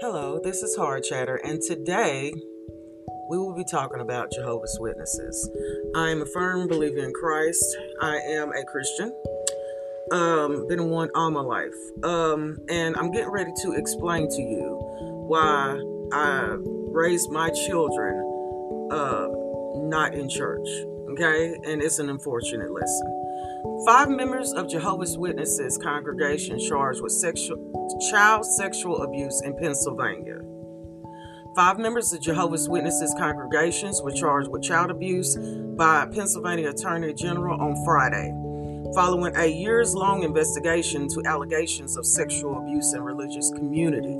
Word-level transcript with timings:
y'all. 0.00 0.40
This 0.40 0.62
is 0.62 0.76
Hard 0.76 1.02
Chatter, 1.02 1.36
and 1.36 1.60
today 1.60 2.32
we 3.28 3.36
will 3.36 3.54
be 3.54 3.64
talking 3.64 4.00
about 4.00 4.30
Jehovah's 4.30 4.76
Witnesses. 4.80 5.50
I 5.96 6.10
am 6.10 6.22
a 6.22 6.26
firm 6.26 6.68
believer 6.68 6.98
in 6.98 7.12
Christ. 7.12 7.64
I 8.00 8.16
am 8.16 8.52
a 8.52 8.64
Christian. 8.64 9.12
Um, 10.12 10.68
been 10.68 10.88
one 10.88 11.10
all 11.14 11.30
my 11.30 11.40
life. 11.40 11.74
Um, 12.04 12.58
and 12.68 12.96
I'm 12.96 13.10
getting 13.10 13.30
ready 13.30 13.50
to 13.62 13.72
explain 13.72 14.28
to 14.28 14.40
you 14.40 14.78
why 15.26 15.80
I 16.12 16.56
raised 16.92 17.30
my 17.30 17.50
children 17.50 18.88
uh, 18.92 19.28
not 19.88 20.14
in 20.14 20.28
church. 20.28 20.68
Okay, 21.10 21.54
and 21.66 21.82
it's 21.82 21.98
an 21.98 22.08
unfortunate 22.08 22.70
lesson. 22.70 23.27
Five 23.86 24.10
members 24.10 24.52
of 24.52 24.68
Jehovah's 24.68 25.18
Witnesses 25.18 25.78
congregation 25.78 26.58
charged 26.58 27.02
with 27.02 27.12
sexual, 27.12 27.98
child 28.10 28.44
sexual 28.44 29.02
abuse 29.02 29.42
in 29.44 29.56
Pennsylvania. 29.56 30.38
Five 31.56 31.78
members 31.78 32.12
of 32.12 32.20
Jehovah's 32.20 32.68
Witnesses 32.68 33.14
congregations 33.18 34.00
were 34.02 34.12
charged 34.12 34.48
with 34.48 34.62
child 34.62 34.90
abuse 34.90 35.36
by 35.76 36.06
Pennsylvania 36.06 36.70
Attorney 36.70 37.12
General 37.14 37.60
on 37.60 37.84
Friday, 37.84 38.30
following 38.94 39.34
a 39.36 39.46
years 39.46 39.94
long 39.94 40.22
investigation 40.22 41.08
to 41.08 41.22
allegations 41.26 41.96
of 41.96 42.06
sexual 42.06 42.58
abuse 42.58 42.92
in 42.92 43.02
religious 43.02 43.50
community. 43.56 44.16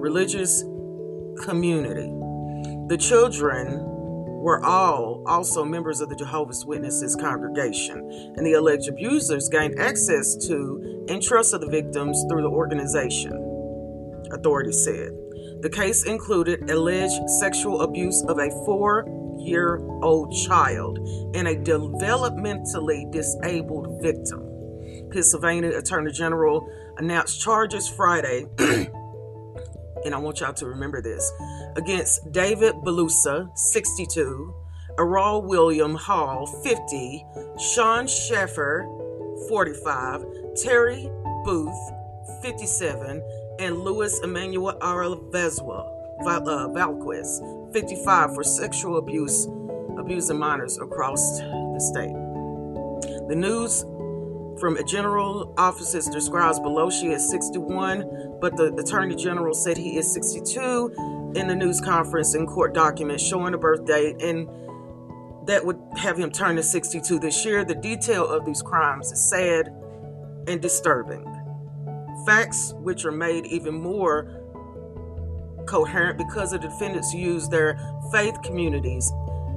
Religious 0.00 0.62
community. 1.44 2.08
The 2.88 2.96
children 2.98 3.91
were 4.42 4.62
all 4.64 5.22
also 5.26 5.64
members 5.64 6.00
of 6.00 6.08
the 6.08 6.16
Jehovah's 6.16 6.66
Witnesses 6.66 7.14
congregation, 7.14 7.98
and 8.36 8.44
the 8.44 8.54
alleged 8.54 8.88
abusers 8.88 9.48
gained 9.48 9.78
access 9.78 10.34
to 10.48 11.06
and 11.08 11.22
trust 11.22 11.54
of 11.54 11.60
the 11.60 11.68
victims 11.68 12.24
through 12.28 12.42
the 12.42 12.48
organization, 12.48 13.32
authorities 14.32 14.82
said. 14.82 15.12
The 15.60 15.70
case 15.70 16.04
included 16.06 16.68
alleged 16.70 17.30
sexual 17.38 17.82
abuse 17.82 18.24
of 18.24 18.38
a 18.38 18.50
four 18.64 19.06
year 19.38 19.78
old 20.02 20.34
child 20.34 20.98
and 21.34 21.46
a 21.46 21.54
developmentally 21.54 23.10
disabled 23.12 24.02
victim. 24.02 24.48
Pennsylvania 25.12 25.76
Attorney 25.78 26.10
General 26.10 26.68
announced 26.98 27.40
charges 27.40 27.88
Friday, 27.88 28.46
and 30.04 30.14
I 30.14 30.18
want 30.18 30.40
y'all 30.40 30.52
to 30.54 30.66
remember 30.66 31.00
this 31.00 31.32
against 31.76 32.30
David 32.32 32.74
Bellucci, 32.76 33.56
62, 33.56 34.54
Errol 34.98 35.42
William 35.42 35.94
Hall, 35.94 36.46
50, 36.46 37.24
Sean 37.58 38.06
Sheffer, 38.06 38.86
45, 39.48 40.24
Terry 40.62 41.10
Booth, 41.44 41.92
57, 42.42 43.22
and 43.58 43.78
Louis 43.80 44.18
Emmanuel 44.22 44.76
Arvezwa, 44.80 45.88
uh, 46.26 46.68
Valquez, 46.72 47.40
55, 47.72 48.34
for 48.34 48.44
sexual 48.44 48.98
abuse, 48.98 49.48
abusing 49.98 50.38
minors 50.38 50.78
across 50.78 51.38
the 51.38 51.80
state. 51.80 52.12
The 53.28 53.36
news 53.36 53.84
from 54.62 54.76
a 54.76 54.84
general 54.84 55.52
offices 55.58 56.06
describes 56.06 56.60
Bellucci 56.60 57.12
is 57.12 57.28
61, 57.28 58.38
but 58.40 58.56
the 58.56 58.72
attorney 58.74 59.16
general 59.16 59.54
said 59.54 59.76
he 59.76 59.96
is 59.96 60.14
62 60.14 61.32
in 61.34 61.48
the 61.48 61.54
news 61.56 61.80
conference 61.80 62.34
and 62.34 62.46
court 62.46 62.72
documents 62.72 63.26
showing 63.26 63.54
a 63.54 63.58
birth 63.58 63.84
date, 63.84 64.22
and 64.22 64.48
that 65.48 65.66
would 65.66 65.80
have 65.96 66.16
him 66.16 66.30
turn 66.30 66.54
to 66.54 66.62
62 66.62 67.18
this 67.18 67.44
year. 67.44 67.64
The 67.64 67.74
detail 67.74 68.24
of 68.24 68.44
these 68.44 68.62
crimes 68.62 69.10
is 69.10 69.28
sad 69.28 69.66
and 70.46 70.62
disturbing. 70.62 71.24
Facts 72.24 72.72
which 72.76 73.04
are 73.04 73.10
made 73.10 73.46
even 73.46 73.74
more 73.74 74.44
coherent 75.66 76.18
because 76.18 76.52
the 76.52 76.60
defendants 76.60 77.12
use 77.12 77.48
their 77.48 77.80
faith 78.12 78.40
communities 78.44 79.10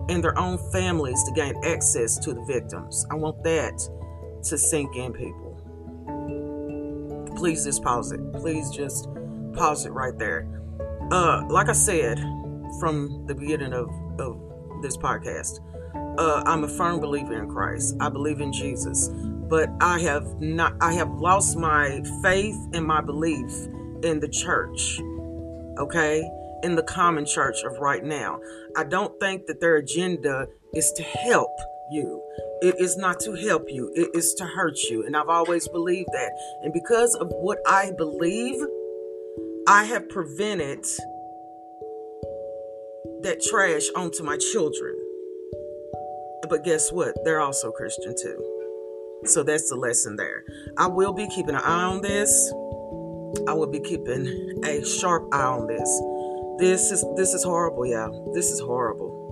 and 0.10 0.24
their 0.24 0.36
own 0.36 0.58
families 0.72 1.24
to 1.26 1.32
gain 1.34 1.54
access 1.64 2.18
to 2.18 2.34
the 2.34 2.42
victims. 2.46 3.06
I 3.12 3.14
want 3.14 3.44
that 3.44 3.88
to 4.46 4.58
sink 4.58 4.96
in, 4.96 5.14
people. 5.14 5.54
Please 7.36 7.64
just 7.66 7.84
pause 7.84 8.12
it. 8.12 8.34
Please 8.34 8.70
just 8.70 9.08
pause 9.54 9.86
it 9.86 9.92
right 9.92 10.18
there 10.18 10.48
uh, 11.12 11.46
like 11.50 11.70
I 11.70 11.74
said 11.74 12.20
from 12.80 13.26
the 13.28 13.36
beginning 13.36 13.74
of, 13.74 13.90
of 14.20 14.82
this 14.82 14.98
podcast, 14.98 15.60
uh, 16.18 16.44
I'm 16.46 16.64
a 16.64 16.68
firm 16.68 17.00
believer 17.00 17.42
in 17.42 17.50
Christ. 17.50 17.96
I 18.00 18.10
believe 18.10 18.42
in 18.42 18.52
Jesus, 18.52 19.10
but 19.10 19.70
I 19.82 20.00
have 20.02 20.42
not. 20.42 20.76
I 20.82 20.94
have 20.94 21.10
lost 21.12 21.58
my 21.58 22.02
faith 22.22 22.56
and 22.74 22.86
my 22.86 23.02
belief 23.02 23.52
in 24.04 24.20
the 24.20 24.30
church. 24.30 25.00
Okay, 25.78 26.28
in 26.64 26.76
the 26.76 26.84
common 26.84 27.26
church 27.26 27.64
of 27.64 27.78
right 27.80 28.04
now. 28.04 28.40
I 28.78 28.86
don't 28.86 29.18
think 29.20 29.46
that 29.48 29.60
their 29.60 29.76
agenda 29.76 30.48
is 30.74 30.92
to 30.94 31.04
help 31.04 31.52
you. 31.92 32.22
It 32.62 32.76
is 32.80 32.98
not 32.98 33.20
to 33.22 33.34
help 33.34 33.66
you. 33.70 33.92
It 33.96 34.10
is 34.14 34.34
to 34.36 34.46
hurt 34.46 34.78
you, 34.90 35.06
and 35.06 35.16
I've 35.16 35.30
always 35.30 35.68
believed 35.68 36.10
that. 36.14 36.32
And 36.64 36.74
because 36.74 37.16
of 37.16 37.30
what 37.30 37.60
I 37.68 37.92
believe 37.98 38.58
I 39.68 39.84
have 39.86 40.08
prevented 40.10 40.86
that 43.22 43.42
trash 43.42 43.90
onto 43.96 44.24
my 44.24 44.38
children. 44.38 44.96
But 46.48 46.64
guess 46.64 46.92
what? 46.92 47.16
They're 47.24 47.42
also 47.42 47.72
Christian 47.72 48.14
too. 48.16 48.56
So 49.24 49.42
that's 49.42 49.68
the 49.70 49.76
lesson 49.76 50.18
there. 50.18 50.44
I 50.78 50.86
will 50.86 51.14
be 51.14 51.28
keeping 51.30 51.56
an 51.56 51.62
eye 51.62 51.84
on 51.84 52.02
this. 52.02 52.52
I 53.48 53.54
will 53.54 53.72
be 53.72 53.80
keeping 53.80 54.62
a 54.64 54.86
sharp 54.86 55.34
eye 55.34 55.42
on 55.42 55.66
this. 55.66 55.90
This 56.60 56.92
is 56.92 57.04
this 57.18 57.34
is 57.34 57.44
horrible, 57.44 57.88
y'all. 57.88 58.32
This 58.36 58.52
is 58.52 58.60
horrible. 58.60 59.25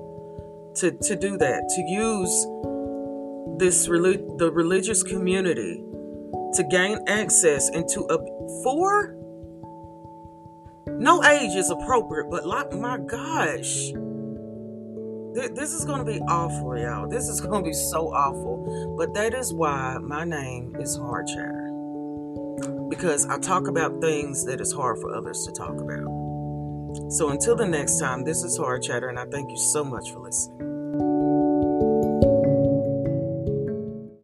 To 0.78 0.92
to 0.92 1.16
do 1.16 1.38
that, 1.38 1.70
to 1.76 1.82
use 1.82 2.48
this 3.60 3.88
relig- 3.88 4.38
the 4.38 4.52
religious 4.52 5.04
community 5.04 5.84
to 6.56 6.64
gain 6.70 7.00
access 7.08 7.70
into 7.70 8.02
a 8.10 8.18
four 8.64 9.16
no 10.86 11.24
age 11.24 11.56
is 11.56 11.70
appropriate, 11.70 12.30
but 12.30 12.46
like 12.46 12.72
my 12.74 12.98
gosh. 12.98 13.92
This 15.34 15.74
is 15.74 15.86
to 16.00 16.06
be 16.06 16.20
awful, 16.22 16.78
y'all. 16.78 17.08
This 17.10 17.28
is 17.28 17.42
to 17.62 17.70
be 17.70 17.74
so 17.74 18.14
awful. 18.14 18.96
But 18.98 19.14
that 19.16 19.34
is 19.34 19.54
why 19.54 19.98
my 20.00 20.24
name 20.24 20.76
is 20.80 20.96
Hard 20.96 21.28
Chatter. 21.28 21.70
Because 22.90 23.26
I 23.26 23.40
talk 23.40 23.68
about 23.68 24.00
things 24.02 24.46
that 24.46 24.62
is 24.62 24.72
hard 24.72 25.00
for 25.00 25.16
others 25.16 25.44
to 25.46 25.52
talk 25.52 25.80
about. 25.80 26.23
So 27.10 27.30
until 27.30 27.56
the 27.56 27.68
next 27.68 28.00
time, 28.00 28.24
this 28.24 28.44
is 28.44 28.58
Hard 28.58 28.84
Chatter, 28.84 29.10
and 29.10 29.20
I 29.20 29.26
thank 29.26 29.50
you 29.52 29.58
so 29.58 29.84
much 29.84 30.12
for 30.12 30.20
listening. 30.20 30.73